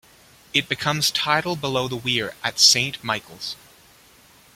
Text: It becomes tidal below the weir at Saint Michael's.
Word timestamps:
It 0.51 0.67
becomes 0.67 1.11
tidal 1.11 1.55
below 1.55 1.87
the 1.87 1.95
weir 1.95 2.33
at 2.43 2.59
Saint 2.59 3.03
Michael's. 3.03 3.55